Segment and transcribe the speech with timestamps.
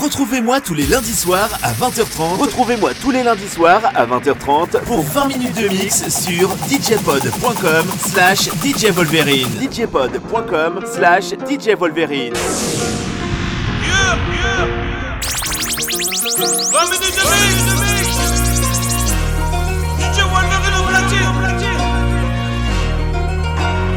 [0.00, 2.38] Retrouvez-moi tous les lundis soirs à 20h30.
[2.38, 8.48] Retrouvez-moi tous les lundis soirs à 20h30 pour 20 minutes de mix sur djpod.com slash
[8.64, 9.48] djvolverine.
[9.60, 12.32] djpod.com slash djvolverine.
[13.82, 14.66] Yeah, yeah.
[16.72, 17.56] 20 minutes de mix.
[19.98, 21.34] DJ Wolverine au platine.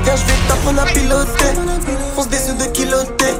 [0.04, 2.01] Viens, je vais t'apprendre à piloter.
[2.32, 3.36] Des ceux de kiloter.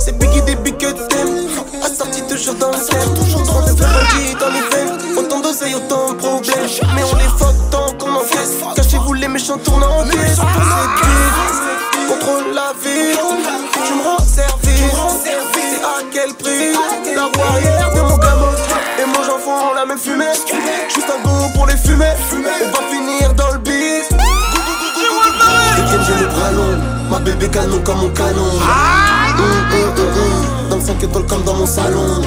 [0.00, 1.48] C'est Biggie des Big que t'aimes.
[1.82, 3.14] Assorti toujours dans le thème.
[3.14, 5.16] Toujours trop de bandits dans les veines.
[5.16, 6.66] Autant d'oseille, autant de problèmes.
[6.94, 8.58] Mais on les fuck tant qu'on encaisse.
[8.74, 10.40] Cachez-vous les méchants tournant en pièces.
[12.08, 13.16] Contrôle la vie.
[13.86, 14.92] Tu me rends service.
[15.24, 16.74] C'est à quel prix
[17.14, 18.52] La roue arrière de mon gamin.
[19.00, 20.34] Et moi j'en fous la même fumée.
[20.92, 22.12] Juste un goût pour les fumer.
[22.32, 23.62] On va finir dans le.
[25.92, 26.78] Dès j'ai le bras long,
[27.12, 28.40] ma bébé canon comme mon canon.
[28.40, 30.70] Hum, hum, hum.
[30.70, 32.22] Dans le 5 étoiles comme dans mon salon.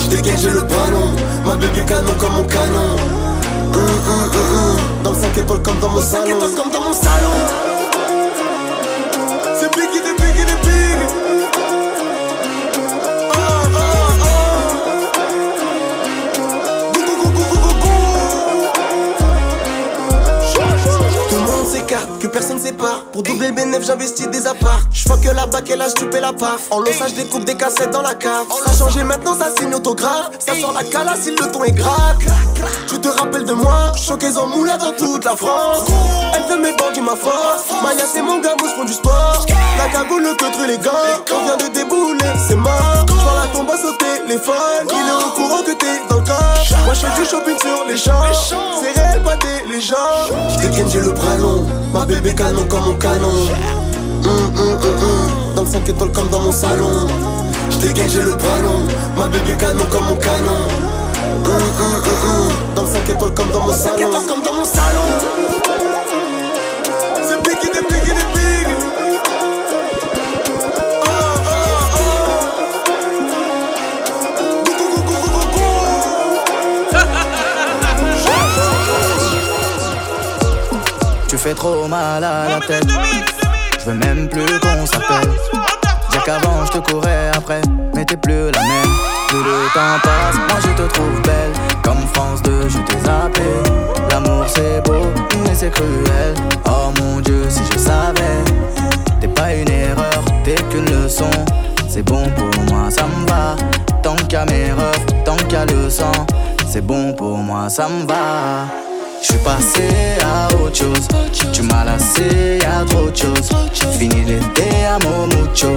[0.00, 1.12] J'dégaine, j'ai le ballon,
[1.46, 2.96] ma bébé canon comme mon canon.
[5.04, 6.38] Dans le 5 étoiles comme dans mon salon.
[6.56, 7.75] comme dans mon salon.
[23.16, 24.82] Pour doubler le bénéfice, j'investis des apparts.
[24.92, 26.58] J'vois que là-bas, qu'elle a chopé la part.
[26.70, 28.44] En l'ossage, je découpe des cassettes dans la cave.
[28.62, 30.32] Ça a changé maintenant, ça signe autographe.
[30.38, 32.18] Ça sort la calasse si le ton est grave.
[32.86, 35.86] Tu te rappelles de moi, choqués en moulin dans toute la France.
[36.34, 37.64] Elle veut mes bandits, ma force.
[37.82, 39.46] Maya, c'est mon gars, font du sport.
[39.78, 40.92] La cagoule, que truc les gars.
[41.34, 43.06] On vient de débouler, c'est mort.
[43.08, 44.52] J'vois la tombe à sauter, les fans.
[44.90, 46.84] Il est au courant que t'es dans le corps.
[46.84, 48.20] Moi, j'fais du shopping sur les champs.
[48.82, 50.36] C'est réel, pas des légendes.
[50.50, 51.64] J'dégaine, j'ai le bras long.
[51.92, 53.38] Ma bébé canon comme mon canon.
[55.54, 57.06] Dans le 5 étoiles comme dans mon salon.
[57.70, 58.80] J'dégaine, j'ai le ballon.
[59.16, 60.60] Ma bébé canon comme mon canon.
[62.74, 64.10] Dans le 5 étoiles comme dans mon salon.
[64.28, 65.55] comme dans mon salon.
[81.46, 82.88] Tu fais trop mal à la tête.
[83.78, 85.30] Je veux même plus qu'on s'appelle.
[86.10, 87.60] Dire qu'avant je te courais après,
[87.94, 88.90] mais t'es plus la même.
[89.28, 91.52] Plus le temps passe, moi je te trouve belle.
[91.84, 93.42] Comme France 2, je t'ai zappé.
[94.10, 95.06] L'amour c'est beau,
[95.44, 96.34] mais c'est cruel.
[96.64, 98.42] Oh mon Dieu, si je savais.
[99.20, 101.30] T'es pas une erreur, t'es qu'une leçon.
[101.88, 103.54] C'est bon pour moi, ça me va.
[104.02, 106.26] Tant a mes refs, tant a le sang.
[106.66, 108.85] C'est bon pour moi, ça me va.
[109.28, 109.88] Je suis passé
[110.24, 111.08] à autre chose.
[111.52, 113.50] Tu m'as lassé, y'a trop de choses.
[113.98, 115.74] Fini l'été à mon mucho.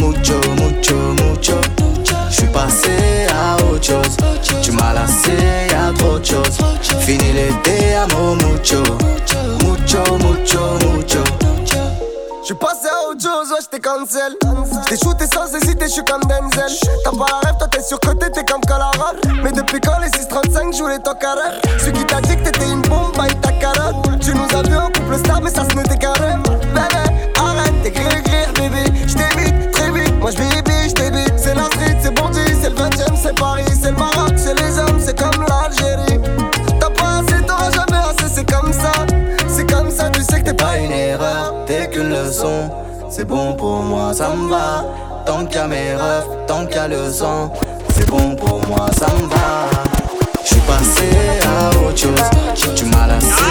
[0.00, 1.60] Mucho, mucho, mucho.
[2.30, 4.16] Je suis passé à autre chose.
[4.62, 5.32] Tu m'as lassé,
[5.70, 6.58] y'a trop de choses.
[7.00, 8.82] Fini l'été à mon mucho.
[9.60, 11.24] Mucho, mucho, mucho.
[12.42, 12.81] J'suis passé
[13.72, 14.36] j't'ai cancel.
[14.86, 16.72] J't'ai shooté sans hésiter, j'suis comme Denzel.
[17.04, 19.16] T'as pas la rêve, toi t'es sûr que t'étais comme Calaral.
[19.42, 22.82] Mais depuis quand les 635 jouent les rêve Celui qui t'a dit que t'étais une
[22.82, 24.20] bombe, baille ta carotte.
[24.20, 26.42] Tu nous as vu en couple star, mais ça se n'était qu'un rêve.
[26.74, 28.84] Bébé, arrête d'écrire, écrire, bébé.
[29.06, 31.32] J't'évite, très vite, moi j'bébé, j't'évite.
[31.36, 34.60] C'est la street, c'est Bondy, c'est le 20 e c'est Paris, c'est le Maroc, c'est
[34.60, 36.20] les hommes, c'est comme l'Algérie.
[36.78, 38.92] T'as pas assez, t'auras jamais assez, c'est comme ça.
[39.48, 42.70] C'est comme ça, tu sais que t'es Pas une erreur, t'es qu'une leçon.
[43.14, 44.86] C'est bon pour moi, ça me va.
[45.26, 47.52] Tant qu'il y a mes refs, tant qu'il y a le sang.
[47.94, 49.68] C'est bon pour moi, ça me va.
[50.42, 51.10] Je suis passé
[51.44, 52.74] à autre chose.
[52.74, 53.41] Tu m'as lassé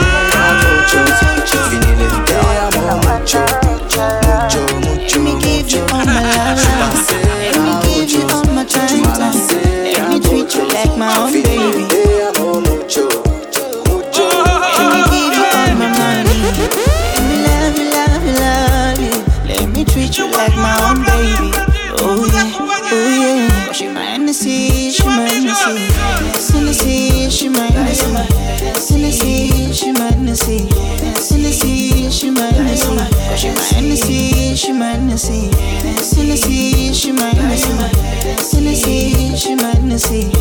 [40.01, 40.41] see.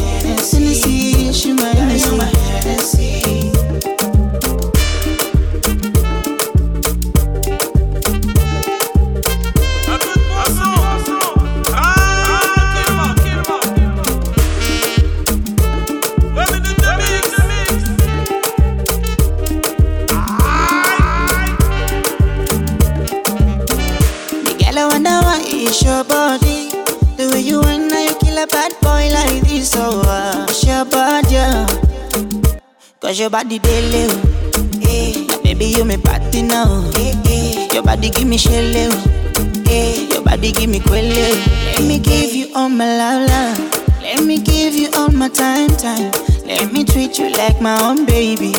[33.42, 34.80] body daily, oh.
[34.82, 35.42] Eh, hey.
[35.42, 36.82] Baby, you me party now.
[36.94, 37.68] Hey, eh, eh, hey.
[37.74, 39.62] Your body give me shell, oh.
[39.64, 40.08] Hey.
[40.12, 41.10] Your body give me quelle.
[41.10, 41.72] oh.
[41.78, 44.02] Let me give you all my love, love.
[44.02, 46.12] Let me give you all my time, time.
[46.44, 48.52] Let me treat you like my own baby.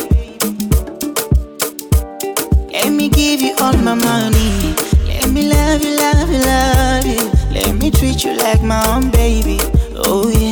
[2.72, 4.74] Let me give you all my money.
[5.06, 7.30] Let me love you, love you, love you.
[7.54, 9.58] Let me treat you like my own baby.
[9.94, 10.51] Oh yeah.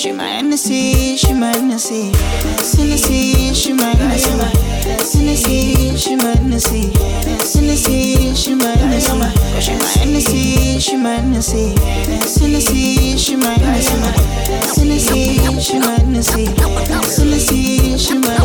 [0.00, 2.10] She my Hennessy, she my Hennessy.
[2.74, 4.30] Hennessy, she my Hennessy.
[5.12, 6.88] Hennessy, she my Hennessy.
[7.52, 9.60] Hennessy, she my Hennessy.
[9.60, 11.74] She my Hennessy, she my Hennessy.
[12.40, 13.98] Hennessy, she my Hennessy.
[14.80, 16.46] Hennessy, she my Hennessy.
[16.46, 18.39] Hennessy, she my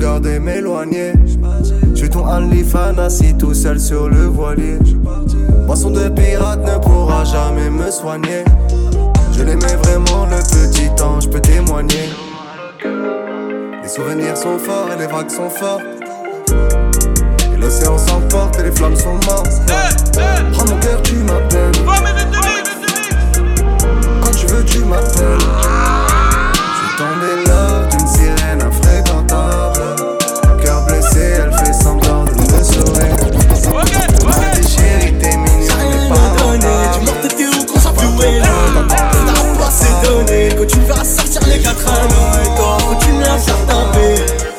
[0.00, 1.12] regardais m'éloigner.
[1.90, 2.24] Je suis ton
[2.64, 4.78] fan assis tout seul sur le voilier.
[5.66, 8.44] Poisson de pirate ne pourra jamais me soigner.
[9.36, 12.08] Je l'aimais vraiment, le petit temps, je peux témoigner.
[13.82, 15.84] Les souvenirs sont forts et les vagues sont fortes.
[17.52, 19.52] Et l'océan s'emporte et les flammes sont mortes.
[20.52, 21.72] Prends mon cœur, tu m'appelles.
[24.22, 25.79] Quand tu veux, tu m'appelles.
[40.60, 44.50] Quand tu verras sortir les quatre anneaux Et toi, continue à faire taper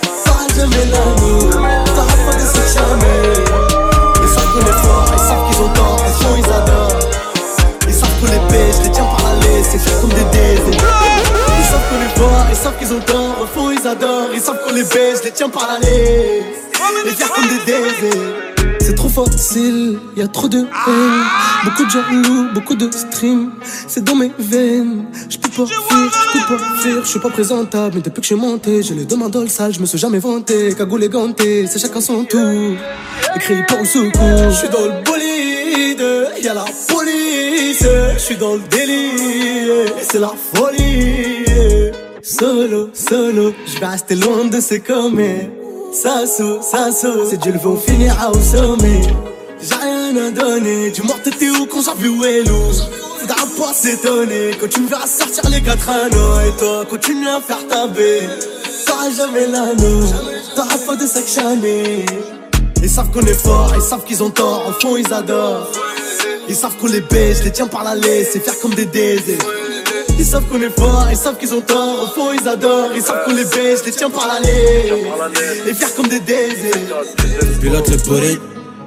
[0.55, 3.33] jamais l'amour, t'auras pas de sexe jamais.
[4.21, 6.99] Ils savent qu'on est fort, ils savent qu'ils ont tort, au fond ils adorent.
[7.87, 10.25] Ils savent qu'on les baisse, je les tiens par la laisse, c'est faire comme des
[10.25, 10.61] dés.
[10.67, 14.29] Ils savent qu'on est fort, ils savent qu'ils ont tort, au fond ils adorent.
[14.33, 16.43] Ils savent qu'on les baisse, je les tiens par la laisse.
[17.05, 18.50] Les faire comme des dés
[19.11, 21.23] facile, y a trop de haine.
[21.65, 23.51] Beaucoup de jaloux, beaucoup de stream.
[23.87, 25.05] C'est dans mes veines.
[25.29, 27.01] Je peux pas fuir, je peux pas fuir.
[27.03, 29.41] Je suis pas présentable, mais depuis que je suis monté, j'ai les deux mains dans
[29.41, 29.73] le sale.
[29.73, 30.73] Je me suis jamais vanté.
[30.75, 32.39] Cagoule et ganté, c'est chacun son tour.
[33.35, 34.49] Écrit pas au secours.
[34.49, 37.85] Je suis dans le bolide, y a la police.
[38.13, 41.91] Je suis dans le délire, c'est la folie.
[42.23, 45.60] Solo, solo, je vais rester loin de ces commets.
[45.91, 49.01] Ça saute, c'est Dieu le veut, on finira au sommet.
[49.61, 52.09] J'ai rien à donner, mort t'étais où quand j'ai vu
[52.45, 52.71] l'eau
[53.19, 54.51] Faudra pas s'étonner.
[54.59, 56.39] Quand tu me verras sortir les quatre anneaux.
[56.47, 58.21] Et toi, continue à faire ta baie
[58.85, 60.07] T'auras jamais l'anneau,
[60.55, 61.25] t'auras pas de sac
[62.81, 65.67] Ils savent qu'on est fort, ils savent qu'ils ont tort, au fond ils adorent.
[66.47, 68.85] Ils savent qu'on les baisse, je les tiens par la laisse et faire comme des
[68.85, 69.19] dés
[70.21, 73.01] ils savent qu'on est fort, ils savent qu'ils ont tort, au fond ils adorent, ils
[73.01, 76.49] savent qu'on les baisse, je les tiens par la laisse Et faire comme des dés
[77.59, 78.39] Pilote le bolide,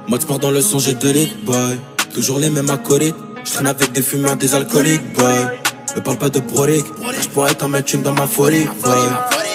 [0.07, 1.77] mode sport dans le son, j'ai de lit, boy.
[2.13, 5.59] Toujours les mêmes acolytes, je traîne avec des fumeurs, des alcooliques, boy.
[5.97, 6.85] Me parle pas de brolique,
[7.21, 8.97] je pourrais t'en mettre une dans ma folie, boy.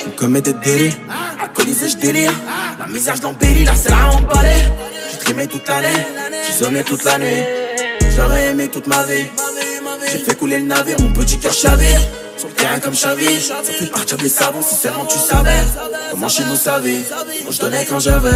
[0.06, 0.94] On commet des délits,
[1.42, 1.96] alcoolisé, je.
[2.78, 3.22] La misère, je
[3.64, 4.64] là c'est la emballée.
[5.12, 6.06] J'ai trimé toute l'année,
[6.46, 7.46] j'ai sonné toute l'année.
[8.14, 9.25] J'aurais aimé toute ma vie.
[10.10, 12.00] J'ai fait couler le navire, mon petit cœur chavire.
[12.36, 15.62] Sur le terrain comme Chavir, ça fait partir des savons, si seulement tu savais.
[16.10, 17.04] Comment chez nous savait,
[17.42, 18.30] moi je donnais quand j'avais.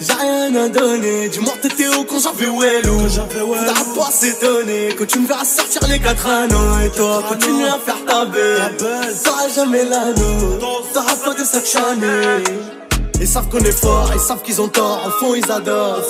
[0.00, 4.10] J'ai rien à donner, du mort t'étais où quand j'en où est l'eau Faudra pas
[4.10, 6.80] s'étonner quand tu me verras sortir les quatre anneaux.
[6.84, 8.76] Et toi continue à faire ta belle
[9.24, 10.58] T'auras jamais l'anneau,
[10.92, 12.77] t'auras pas de sac chané
[13.20, 16.02] ils savent qu'on est fort, ils savent qu'ils ont tort, au fond ils adorent.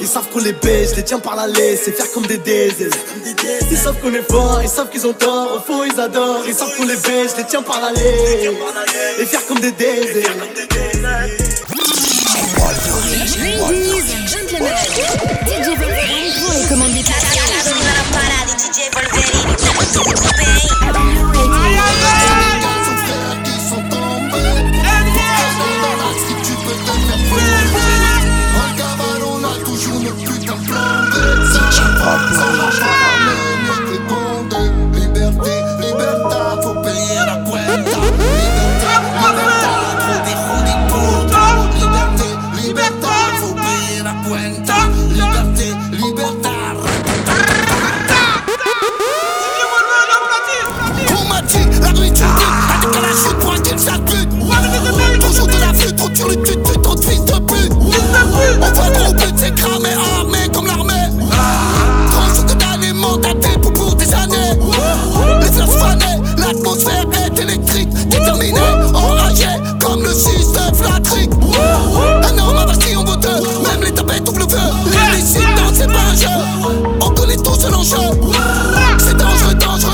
[0.00, 2.38] Ils savent qu'on les baisse, je les tiens par la laisse et faire comme des
[2.38, 2.72] dés.
[3.70, 6.44] Ils savent qu'on est fort, ils savent qu'ils ont tort, au fond ils adorent.
[6.46, 8.50] Ils savent qu'on les baisse, je les tiens par la laisse
[9.20, 10.24] et faire comme des dés.
[13.42, 14.72] Ladies and gentlemen,
[15.46, 17.02] DJ Wolverine pour les commandes des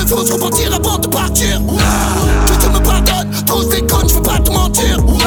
[0.08, 1.60] dangereux, dangereux, faut se repentir avant de partir.
[2.46, 4.96] Que Dieu me pardonne, tous déconne, je veux pas te mentir.
[5.04, 5.20] Pour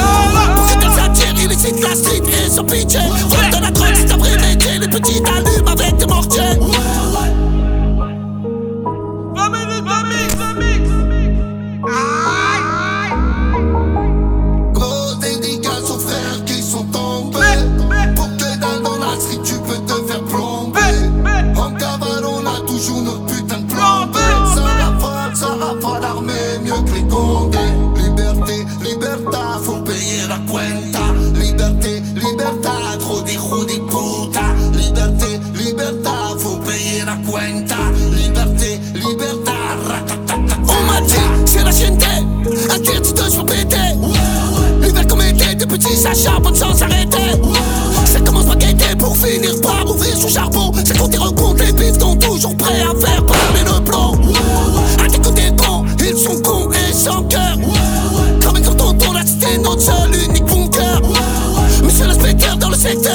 [0.68, 3.00] certains satires, illicite la street et sans pitié.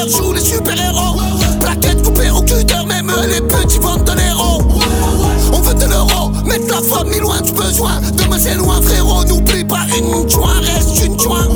[0.07, 1.19] Jouent les super-héros.
[1.61, 4.61] Plaquettes coupées au cutter, même les petits vendent de l'héros.
[5.53, 8.01] On veut de l'euro, mettre la famille loin du besoin.
[8.13, 11.47] Demain c'est loin, frérot, n'oublie pas une joint, reste une joint.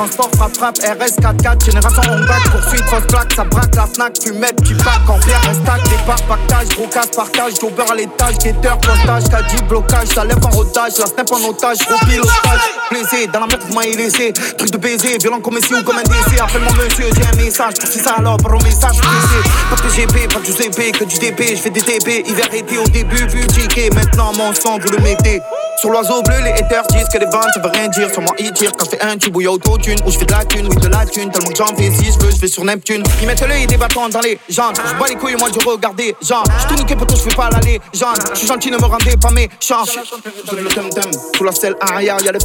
[0.00, 4.16] Transport, frappe, frappe, RS, 4-4, génération on back, poursuite, fausse plaque, ça braque, la Fnac,
[4.22, 8.38] fumette, qui pack, en pierre, un stack, départ, pactage, gros casse, partage, beurre à l'étage,
[8.38, 13.28] guetteur, postage, caddie, blocage, ça lève en rodage, la snap en otage, gros pilotage, plaisir,
[13.30, 16.02] dans la merde, vous m'avez laissé, truc de baiser, violent comme ici ou comme un
[16.02, 20.32] DC, appelle-moi monsieur, j'ai un message, c'est ça alors, par message, PC, pas de GP,
[20.32, 23.46] pas du CP, que du DP, je fais des TP, hiver, été au début, vu
[23.48, 25.42] ticket, maintenant mon sang, vous le mettez.
[25.80, 28.10] Sur l'oiseau bleu, les haters disent que les ventes ça veut rien dire.
[28.12, 29.96] Sur moi, ils tirent quand je fais un tube ou y'a autotune.
[30.04, 31.30] Ou je fais de la thune, oui, de la thune.
[31.30, 33.02] Tellement que j'en fais si je veux, je vais sur Neptune.
[33.22, 34.74] Ils mettent l'œil des bâtons dans les jambes.
[34.86, 36.14] Je bois les couilles, moi, je regarder.
[36.20, 37.80] Genre, je tout niqué pour je fais pas l'aller.
[37.94, 39.84] Genre, je suis gentil, ne me rendez pas méchant.
[39.86, 41.10] Je donne le tum-tum.
[41.34, 42.38] Sous la selle arrière, y'a le.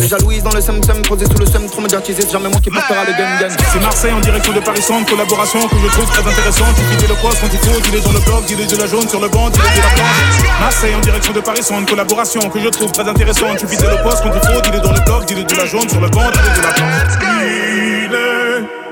[0.00, 1.02] Les jalouises dans le sem-sem.
[1.02, 2.24] Posé sous le sem, trop médiatisé.
[2.28, 3.54] Jamais moi qui portera le gun-gun.
[3.72, 6.74] C'est Marseille en direction de Paris Centre, collaboration que je trouve très intéressante.
[6.98, 9.20] Tu le poste quand il faut, est dans le il est de la jaune sur
[9.20, 10.58] le banc, est de la planche.
[10.58, 13.58] Marseille en direction de Paris Centre, collaboration je trouve très intéressante.
[13.58, 15.54] Tu fidèle le poste quand il faut, il est dans le bloc, il est de
[15.54, 17.12] la jaune sur le banc, il est de la planche.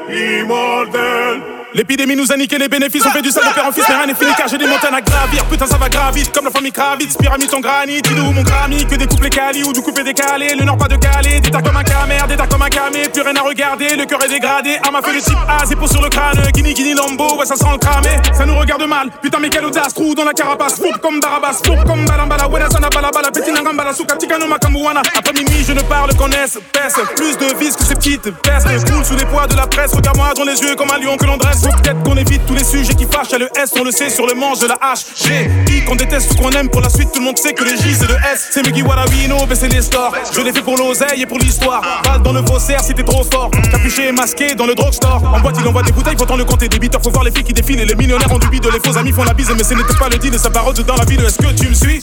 [0.08, 1.51] Il est immortel.
[1.74, 3.94] L'épidémie nous a niqué les bénéfices, on fait du sale de père en fils, mais
[3.94, 5.44] rien n'est fini car j'ai des montagnes à gravir.
[5.46, 8.84] Putain, ça va gravite comme la famille Kravitz, pyramide en granit, est où mon grammy
[8.84, 11.76] Que des couplets cali ou du coupé décalé, le nord pas de calé, des comme
[11.76, 14.78] un camer, des comme un camé, plus rien à regarder, le cœur est dégradé.
[14.86, 17.56] Ah, m'a fait le type c'est pour sur le crâne, Guinea Guinea Lambo, ouais, ça
[17.56, 19.10] sent cramé, ça nous regarde mal.
[19.22, 22.68] Putain, mais quelle audace, trou dans la carapace, fou comme Barabas, fou comme Balambala, Wena
[22.68, 24.46] Sana Balabala, Petit Nangambala, Souka Tikano.
[24.52, 28.90] Après minuit, je ne parle qu'en S, pèse, plus de vis que ces petites pestes,
[28.90, 31.24] coule sous les poids de la presse, regarde-moi dans les yeux comme un lion que
[31.24, 33.32] l'on dresse, faut peut-être qu'on évite tous les sujets qui fâchent.
[33.32, 35.04] À le S, on le sait sur le manche de la H.
[35.16, 37.12] G, I, qu'on déteste ou qu'on aime pour la suite.
[37.12, 38.48] Tout le monde sait que le J, c'est le S.
[38.50, 40.14] C'est Muggy Warawino, baisser les stores.
[40.32, 42.02] Je l'ai fait pour l'oseille et pour l'histoire.
[42.04, 43.50] Balle dans le faussaire si t'es trop fort.
[43.70, 45.22] Capuché et masqué dans le drugstore.
[45.24, 47.02] En boîte, il envoie des bouteilles, pourtant le compter des biteurs.
[47.02, 48.66] Faut voir les filles qui défilent et les millionnaires ont du bide.
[48.72, 50.38] Les faux amis font la bise, mais ce n'était pas le deal.
[50.38, 51.24] Ça barotte dans la ville.
[51.24, 52.02] Est-ce que tu me suis?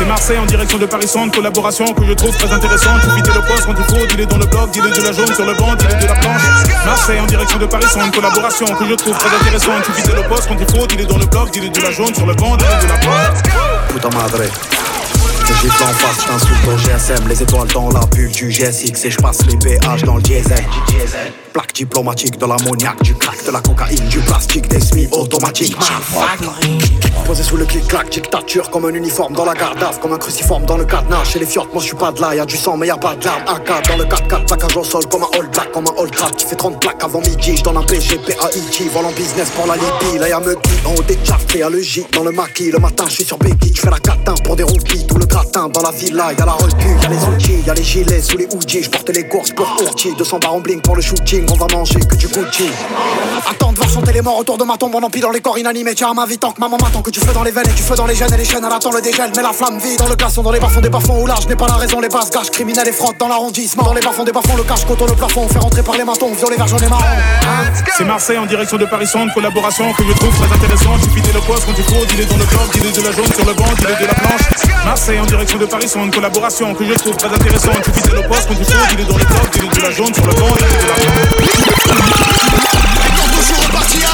[0.00, 3.02] C'est Marseille en direction de Paris Centre, collaboration que je trouve très intéressante.
[3.02, 5.02] Tu fidèle le poste quand il faut, il est dans le bloc, il est de
[5.02, 6.42] la jaune sur le banc, il est de la planche.
[6.86, 9.82] Marseille en direction de Paris Centre, collaboration que je trouve très intéressante.
[9.84, 11.82] Tu fidèle le poste quand il faut, il est dans le bloc, il est de
[11.82, 13.42] la jaune sur le banc, il est de la planche.
[13.92, 14.79] Puta madre.
[15.50, 19.10] Que j'ai en face, j't'insulte au GSM, les étoiles dans la bulle du GSX et
[19.10, 20.64] je passe les péages dans le diesel.
[21.52, 25.76] Plaque diplomatique de l'ammoniac, du crack, de la cocaïne, du plastique, des semi automatiques.
[27.26, 30.76] Posé sous le clic-clac, dictature comme un uniforme dans la garde comme un cruciforme dans
[30.76, 31.24] le cadenas.
[31.24, 33.16] Chez les fiottes, moi je suis pas de là, y'a du sang mais y'a pas
[33.16, 33.42] de larmes.
[33.48, 36.36] AK dans le 4-4, package au sol comme un all black, comme un all trap
[36.36, 37.56] qui fait 30 plaques avant midi.
[37.56, 40.18] J'donne un PGP à IT, vol en business pour la Libye.
[40.20, 42.70] Là y'a Muggy en haut des charts, y'a le J dans le maquis.
[42.70, 45.04] Le matin, je suis sur Becky, je fais la catin pour des roupies.
[45.06, 48.36] Tout le dans la villa, y'a la recul, y'a les outils, y'a les gilets sous
[48.36, 48.82] les hoodies.
[48.82, 51.46] Je porte les courses pour Urti, 200 barres en bling pour le shooting.
[51.50, 52.70] On va manger que du Gucci.
[53.48, 55.58] Attends de voir chanter les morts autour de ma tombe, on empile dans les corps
[55.58, 55.94] inanimés.
[55.94, 57.82] Tiens, ma vie tant que maman m'attend que tu fais dans les veines et tu
[57.82, 58.64] fais dans les gènes et les chaînes.
[58.64, 60.88] Elle attend le dégel, mais la flamme vit dans le glaçon, dans les bas-fonds des
[60.88, 62.00] bas-fonds où je n'ai pas la raison.
[62.00, 63.84] Les basses gages criminels et frottes dans l'arrondissement.
[63.84, 65.42] Dans les bas-fonds des bas-fonds, le cache contre le plafond.
[65.42, 67.04] On fait rentrer par les matons, violet, vert, jaune et marron.
[67.96, 71.00] C'est Marseille en direction de Paris Centre, collaboration que je trouve très intéressante.
[71.02, 73.02] Tu fidèle le poste quand il faut, il est dans le bloc, il est de
[73.02, 74.84] la jaune sur le banc, il est de la planche.
[74.84, 77.82] Marseille en direction de Paris Centre, collaboration que je trouve très intéressante.
[77.84, 79.24] Tu fidèle le poste quand il faut, il est dans le
[79.54, 80.46] il est de la jaune sur le banc.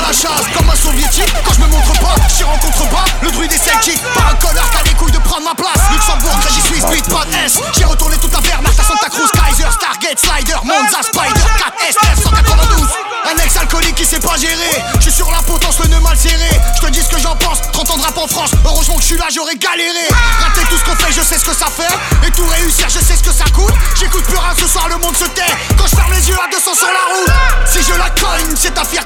[0.06, 0.46] La chasse.
[0.56, 4.00] Comme un soviétique Quand je me montre pas, j'y rencontre pas Le druide est Celtic
[4.14, 5.82] Pas un connard qui a les couilles de prendre ma place.
[5.90, 7.58] Luxembourg, Crédit Suisse, Beat, pas S.
[7.76, 12.88] J'ai retourné toute la Wehrmacht à Santa Cruz Kaiser, Stargate, Slider, Monza, Spider 4S, 992
[13.26, 14.82] Un ex alcoolique qui sait pas gérer.
[14.96, 16.50] Je suis sur la potence, le nœud mal serré.
[16.76, 18.50] Je te dis ce que j'en pense, 30 ans de rap en France.
[18.64, 20.06] Heureusement que je suis là, j'aurais galéré.
[20.40, 22.26] Rater tout ce qu'on fait, je sais ce que ça fait.
[22.26, 23.74] Et tout réussir, je sais ce que ça coûte.
[23.98, 25.54] J'écoute plus rien ce soir, le monde se tait.
[25.76, 27.32] Quand je ferme les yeux à 200 sur la route
[27.66, 29.05] Si je la cogne, c'est ta fierté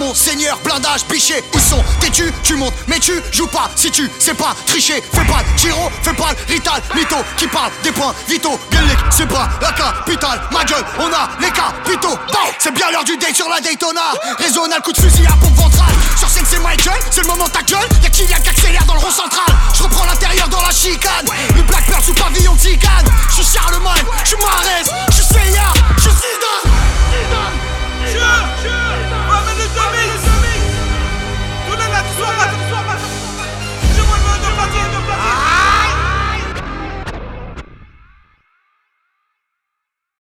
[0.00, 2.56] mon seigneur, blindage, bichet, ils sont têtus, tu?
[2.56, 6.30] Montes, mais tu joues pas, si tu sais pas tricher, fais pas giro, fais pas
[6.48, 11.06] rital, mytho, qui parle des points vitaux, Gallic, c'est pas la capitale, ma gueule, on
[11.12, 12.18] a les capitaux,
[12.58, 15.94] c'est bien l'heure du date sur la Daytona, raisonne coup de fusil à pompe ventrale,
[16.18, 19.00] sur scène c'est Michael, c'est le moment ta gueule, y'a Kylian qui accélère dans le
[19.00, 23.42] rond central, je reprends l'intérieur dans la chicane, le Blackbird sous pavillon de tigane, je
[23.42, 24.36] suis Charlemagne, je suis
[25.10, 26.72] je suis Seiya, je suis Zidane,
[27.12, 27.52] Zidane,
[28.06, 28.79] je, je...